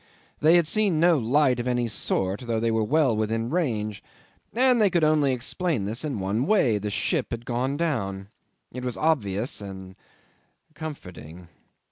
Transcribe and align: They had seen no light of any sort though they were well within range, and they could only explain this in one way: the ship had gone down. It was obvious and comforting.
They 0.39 0.55
had 0.55 0.67
seen 0.67 0.99
no 0.99 1.19
light 1.19 1.59
of 1.59 1.67
any 1.67 1.87
sort 1.87 2.39
though 2.47 2.59
they 2.59 2.71
were 2.71 2.81
well 2.83 3.15
within 3.15 3.51
range, 3.51 4.01
and 4.51 4.81
they 4.81 4.89
could 4.89 5.03
only 5.03 5.31
explain 5.31 5.85
this 5.85 6.03
in 6.03 6.19
one 6.19 6.47
way: 6.47 6.79
the 6.79 6.89
ship 6.89 7.27
had 7.29 7.45
gone 7.45 7.77
down. 7.77 8.29
It 8.71 8.83
was 8.83 8.97
obvious 8.97 9.61
and 9.61 9.95
comforting. 10.73 11.49